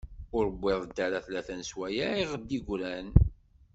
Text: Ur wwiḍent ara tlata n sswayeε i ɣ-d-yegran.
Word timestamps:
Ur 0.37 0.45
wwiḍent 0.51 0.97
ara 1.05 1.25
tlata 1.25 1.53
n 1.57 1.61
sswayeε 1.69 2.09
i 2.21 2.23
ɣ-d-yegran. 2.31 3.07